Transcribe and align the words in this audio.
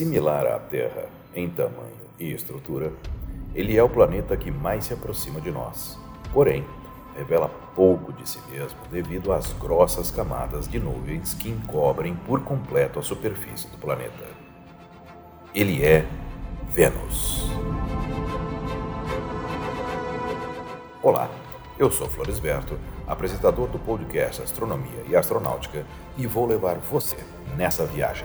Similar 0.00 0.46
à 0.46 0.58
Terra 0.58 1.10
em 1.34 1.46
tamanho 1.50 2.00
e 2.18 2.32
estrutura, 2.32 2.90
ele 3.54 3.76
é 3.76 3.82
o 3.82 3.88
planeta 3.88 4.34
que 4.34 4.50
mais 4.50 4.86
se 4.86 4.94
aproxima 4.94 5.42
de 5.42 5.50
nós. 5.50 5.98
Porém, 6.32 6.64
revela 7.14 7.50
pouco 7.76 8.10
de 8.10 8.26
si 8.26 8.38
mesmo 8.50 8.78
devido 8.90 9.30
às 9.30 9.52
grossas 9.52 10.10
camadas 10.10 10.66
de 10.66 10.80
nuvens 10.80 11.34
que 11.34 11.50
encobrem 11.50 12.16
por 12.16 12.40
completo 12.42 12.98
a 12.98 13.02
superfície 13.02 13.68
do 13.68 13.76
planeta. 13.76 14.24
Ele 15.54 15.84
é 15.84 16.06
Vênus. 16.70 17.50
Olá, 21.02 21.28
eu 21.78 21.90
sou 21.90 22.08
Floresberto, 22.08 22.78
apresentador 23.06 23.68
do 23.68 23.78
podcast 23.78 24.40
Astronomia 24.40 25.04
e 25.06 25.14
Astronáutica, 25.14 25.84
e 26.16 26.26
vou 26.26 26.46
levar 26.46 26.78
você 26.78 27.18
nessa 27.54 27.84
viagem. 27.84 28.24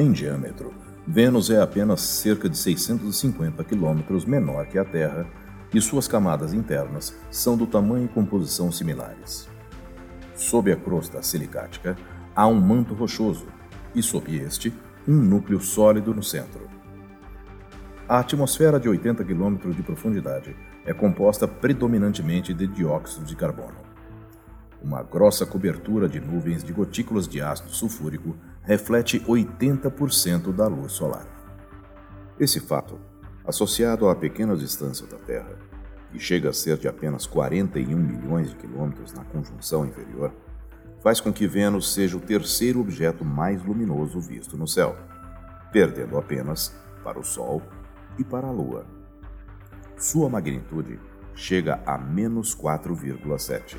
Em 0.00 0.12
diâmetro, 0.12 0.72
Vênus 1.06 1.50
é 1.50 1.60
apenas 1.60 2.00
cerca 2.00 2.48
de 2.48 2.56
650 2.56 3.62
quilômetros 3.64 4.24
menor 4.24 4.64
que 4.64 4.78
a 4.78 4.84
Terra 4.84 5.26
e 5.74 5.78
suas 5.78 6.08
camadas 6.08 6.54
internas 6.54 7.14
são 7.30 7.54
do 7.54 7.66
tamanho 7.66 8.06
e 8.06 8.08
composição 8.08 8.72
similares. 8.72 9.46
Sob 10.34 10.72
a 10.72 10.76
crosta 10.76 11.22
silicática 11.22 11.98
há 12.34 12.46
um 12.46 12.58
manto 12.58 12.94
rochoso 12.94 13.46
e, 13.94 14.02
sob 14.02 14.34
este, 14.34 14.72
um 15.06 15.16
núcleo 15.16 15.60
sólido 15.60 16.14
no 16.14 16.22
centro. 16.22 16.66
A 18.08 18.20
atmosfera 18.20 18.80
de 18.80 18.88
80 18.88 19.22
km 19.22 19.70
de 19.70 19.82
profundidade 19.82 20.56
é 20.86 20.94
composta 20.94 21.46
predominantemente 21.46 22.54
de 22.54 22.66
dióxido 22.66 23.26
de 23.26 23.36
carbono. 23.36 23.76
Uma 24.82 25.02
grossa 25.02 25.44
cobertura 25.44 26.08
de 26.08 26.20
nuvens 26.20 26.64
de 26.64 26.72
gotículas 26.72 27.28
de 27.28 27.42
ácido 27.42 27.68
sulfúrico 27.68 28.34
reflete 28.70 29.18
80% 29.26 30.52
da 30.52 30.68
luz 30.68 30.92
solar. 30.92 31.26
Esse 32.38 32.60
fato, 32.60 33.00
associado 33.44 34.08
à 34.08 34.14
pequena 34.14 34.56
distância 34.56 35.04
da 35.08 35.16
Terra, 35.16 35.58
que 36.12 36.20
chega 36.20 36.50
a 36.50 36.52
ser 36.52 36.78
de 36.78 36.86
apenas 36.86 37.26
41 37.26 37.96
milhões 37.96 38.50
de 38.50 38.54
quilômetros 38.54 39.12
na 39.12 39.24
conjunção 39.24 39.84
inferior, 39.84 40.32
faz 41.02 41.20
com 41.20 41.32
que 41.32 41.48
Vênus 41.48 41.92
seja 41.92 42.16
o 42.16 42.20
terceiro 42.20 42.78
objeto 42.80 43.24
mais 43.24 43.60
luminoso 43.64 44.20
visto 44.20 44.56
no 44.56 44.68
céu, 44.68 44.96
perdendo 45.72 46.16
apenas 46.16 46.72
para 47.02 47.18
o 47.18 47.24
Sol 47.24 47.60
e 48.20 48.22
para 48.22 48.46
a 48.46 48.52
Lua. 48.52 48.86
Sua 49.96 50.28
magnitude 50.28 51.00
chega 51.34 51.82
a 51.84 51.98
menos 51.98 52.54
4,7. 52.54 53.78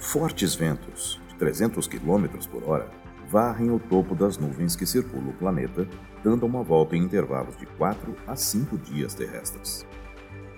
Fortes 0.00 0.54
ventos, 0.54 1.20
de 1.28 1.34
300 1.36 1.86
km 1.86 2.26
por 2.50 2.64
hora, 2.64 2.88
varrem 3.28 3.70
o 3.70 3.78
topo 3.78 4.14
das 4.14 4.38
nuvens 4.38 4.74
que 4.74 4.86
circulam 4.86 5.28
o 5.28 5.34
planeta, 5.34 5.86
dando 6.24 6.46
uma 6.46 6.62
volta 6.62 6.96
em 6.96 7.02
intervalos 7.02 7.54
de 7.58 7.66
4 7.66 8.16
a 8.26 8.34
5 8.34 8.78
dias 8.78 9.12
terrestres. 9.12 9.86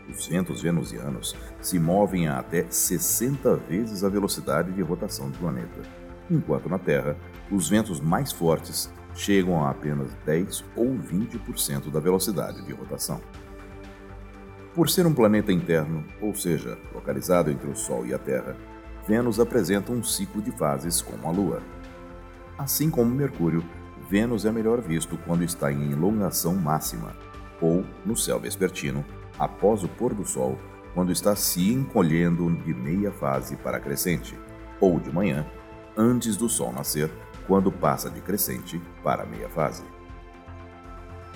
Os 0.08 0.28
ventos 0.28 0.62
venusianos 0.62 1.34
se 1.60 1.78
movem 1.78 2.28
a 2.28 2.38
até 2.38 2.64
60 2.70 3.56
vezes 3.56 4.04
a 4.04 4.08
velocidade 4.08 4.70
de 4.72 4.80
rotação 4.80 5.28
do 5.28 5.38
planeta, 5.38 5.82
enquanto 6.30 6.68
na 6.68 6.78
Terra, 6.78 7.16
os 7.50 7.68
ventos 7.68 8.00
mais 8.00 8.30
fortes 8.30 8.92
chegam 9.12 9.64
a 9.64 9.70
apenas 9.70 10.14
10 10.24 10.64
ou 10.76 10.94
20% 10.94 11.90
da 11.90 11.98
velocidade 11.98 12.64
de 12.64 12.72
rotação. 12.72 13.20
Por 14.72 14.88
ser 14.88 15.04
um 15.04 15.12
planeta 15.12 15.52
interno, 15.52 16.04
ou 16.20 16.32
seja, 16.32 16.78
localizado 16.94 17.50
entre 17.50 17.68
o 17.68 17.76
Sol 17.76 18.06
e 18.06 18.14
a 18.14 18.18
Terra, 18.18 18.56
Vênus 19.06 19.40
apresenta 19.40 19.90
um 19.90 20.02
ciclo 20.02 20.40
de 20.40 20.52
fases 20.52 21.02
como 21.02 21.26
a 21.26 21.30
Lua. 21.32 21.60
Assim 22.56 22.88
como 22.88 23.10
Mercúrio, 23.10 23.64
Vênus 24.08 24.44
é 24.44 24.52
melhor 24.52 24.80
visto 24.80 25.18
quando 25.26 25.42
está 25.42 25.72
em 25.72 25.90
elongação 25.90 26.54
máxima, 26.54 27.16
ou 27.60 27.84
no 28.06 28.16
céu 28.16 28.38
vespertino, 28.38 29.04
após 29.38 29.82
o 29.82 29.88
pôr 29.88 30.14
do 30.14 30.24
Sol, 30.24 30.58
quando 30.94 31.10
está 31.10 31.34
se 31.34 31.72
encolhendo 31.72 32.48
de 32.62 32.72
meia 32.72 33.10
fase 33.10 33.56
para 33.56 33.80
crescente, 33.80 34.38
ou 34.80 35.00
de 35.00 35.10
manhã, 35.10 35.46
antes 35.96 36.36
do 36.36 36.48
Sol 36.48 36.72
nascer, 36.72 37.10
quando 37.46 37.72
passa 37.72 38.08
de 38.08 38.20
crescente 38.20 38.80
para 39.02 39.26
meia 39.26 39.48
fase. 39.48 39.82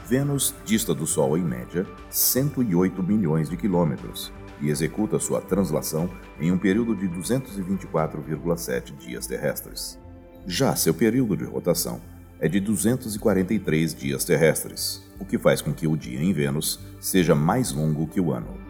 Vênus 0.07 0.55
dista 0.65 0.95
do 0.95 1.05
Sol 1.05 1.37
em 1.37 1.43
média 1.43 1.85
108 2.11 3.03
milhões 3.03 3.51
de 3.51 3.57
quilômetros 3.57 4.33
e 4.61 4.71
executa 4.71 5.19
sua 5.19 5.41
translação 5.41 6.09
em 6.41 6.51
um 6.53 6.59
período 6.59 6.95
de 6.95 7.09
224,7 7.09 8.97
dias 8.97 9.27
terrestres. 9.27 9.99
Já 10.47 10.77
seu 10.77 10.95
período 10.95 11.37
de 11.37 11.45
rotação 11.45 12.01
é 12.39 12.49
de 12.49 12.61
243 12.61 13.95
dias 13.95 14.25
terrestres, 14.25 15.03
o 15.19 15.25
que 15.25 15.39
faz 15.39 15.63
com 15.63 15.73
que 15.73 15.87
o 15.87 15.97
dia 15.97 16.21
em 16.23 16.33
Vênus 16.33 16.79
seja 17.01 17.35
mais 17.35 17.73
longo 17.73 18.07
que 18.07 18.21
o 18.21 18.33
ano. 18.33 18.67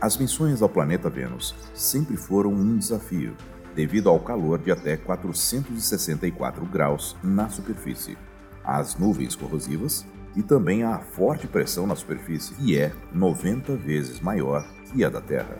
As 0.00 0.16
missões 0.16 0.62
ao 0.62 0.68
planeta 0.68 1.10
Vênus 1.10 1.54
sempre 1.74 2.16
foram 2.16 2.52
um 2.52 2.76
desafio, 2.76 3.36
devido 3.74 4.08
ao 4.08 4.18
calor 4.18 4.58
de 4.58 4.70
até 4.70 4.96
464 4.96 6.64
graus 6.66 7.16
na 7.22 7.48
superfície, 7.48 8.16
às 8.64 8.96
nuvens 8.96 9.36
corrosivas 9.36 10.06
e 10.36 10.42
também 10.42 10.84
há 10.84 10.98
forte 10.98 11.46
pressão 11.46 11.86
na 11.86 11.96
superfície, 11.96 12.54
e 12.60 12.76
é 12.76 12.92
90 13.12 13.76
vezes 13.76 14.20
maior 14.20 14.66
que 14.84 15.04
a 15.04 15.08
da 15.08 15.20
Terra. 15.20 15.58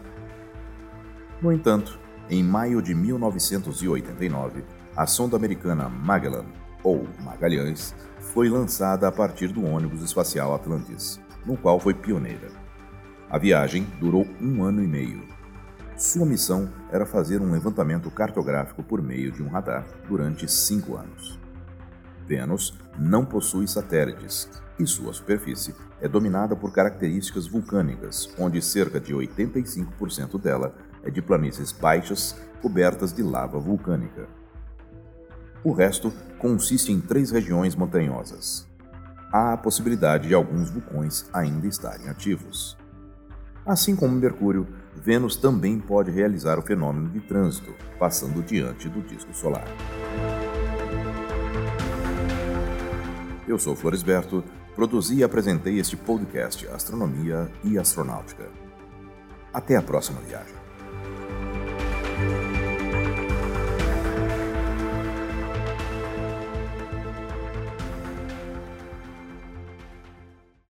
No 1.41 1.53
entanto, 1.53 1.99
em 2.29 2.43
maio 2.43 2.81
de 2.81 2.95
1989, 2.95 4.63
a 4.97 5.07
sonda 5.07 5.37
americana 5.37 5.89
Magellan, 5.89 6.45
ou 6.83 7.07
Magalhães, 7.21 7.95
foi 8.19 8.49
lançada 8.49 9.09
a 9.09 9.13
partir 9.13 9.49
do 9.49 9.65
ônibus 9.65 10.03
espacial 10.03 10.55
Atlantis, 10.55 11.21
no 11.45 11.57
qual 11.57 11.81
foi 11.81 11.95
pioneira. 11.95 12.49
A 13.29 13.39
viagem 13.39 13.87
durou 13.99 14.27
um 14.41 14.63
ano 14.63 14.83
e 14.83 14.87
meio. 14.87 15.23
Sua 15.97 16.25
missão 16.25 16.71
era 16.91 17.05
fazer 17.05 17.41
um 17.41 17.51
levantamento 17.51 18.11
cartográfico 18.11 18.83
por 18.83 19.03
meio 19.03 19.31
de 19.31 19.43
um 19.43 19.49
radar 19.49 19.87
durante 20.09 20.51
cinco 20.51 20.97
anos. 20.97 21.39
Vênus 22.31 22.79
não 22.97 23.25
possui 23.25 23.67
satélites 23.67 24.49
e 24.79 24.87
sua 24.87 25.13
superfície 25.13 25.75
é 26.01 26.07
dominada 26.07 26.55
por 26.55 26.73
características 26.73 27.49
vulcânicas, 27.49 28.33
onde 28.39 28.63
cerca 28.63 29.01
de 29.01 29.13
85% 29.13 30.41
dela 30.41 30.73
é 31.03 31.11
de 31.11 31.21
planícies 31.21 31.73
baixas 31.73 32.37
cobertas 32.63 33.13
de 33.13 33.21
lava 33.21 33.59
vulcânica. 33.59 34.29
O 35.65 35.73
resto 35.73 36.13
consiste 36.39 36.93
em 36.93 37.01
três 37.01 37.33
regiões 37.33 37.75
montanhosas. 37.75 38.65
Há 39.33 39.53
a 39.53 39.57
possibilidade 39.57 40.29
de 40.29 40.35
alguns 40.35 40.71
vulcões 40.71 41.29
ainda 41.33 41.67
estarem 41.67 42.09
ativos. 42.09 42.77
Assim 43.67 43.97
como 43.97 44.15
Mercúrio, 44.15 44.69
Vênus 44.95 45.35
também 45.35 45.81
pode 45.81 46.13
realizar 46.13 46.61
o 46.61 46.63
fenômeno 46.63 47.11
de 47.11 47.21
trânsito, 47.21 47.75
passando 47.99 48.41
diante 48.41 48.89
do 48.89 49.03
disco 49.03 49.35
solar. 49.35 49.65
Eu 53.51 53.59
sou 53.59 53.75
Floresberto, 53.75 54.45
produzi 54.77 55.17
e 55.17 55.25
apresentei 55.25 55.81
este 55.81 55.97
podcast 55.97 56.69
Astronomia 56.69 57.51
e 57.65 57.77
Astronáutica. 57.81 58.49
Até 59.53 59.75
a 59.75 59.83
próxima 59.83 60.21
viagem. 60.21 60.55